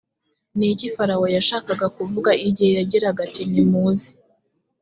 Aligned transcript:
ni 0.57 0.67
iki 0.73 0.87
farawo 0.95 1.25
yashakaga 1.37 1.87
kuvuga 1.97 2.31
igihe 2.47 2.71
yagiraga 2.79 3.19
ati 3.27 3.43
nimuze 3.51 4.09